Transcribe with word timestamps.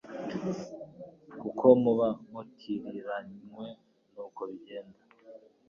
kuko 1.39 1.65
muba 1.81 2.09
mutiriranywe 2.31 3.67
nuko 4.13 4.41
bigenda. 4.49 5.01